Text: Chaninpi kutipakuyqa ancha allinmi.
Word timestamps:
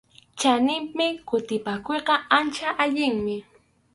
Chaninpi 0.39 1.05
kutipakuyqa 1.27 2.15
ancha 2.37 2.67
allinmi. 2.83 3.35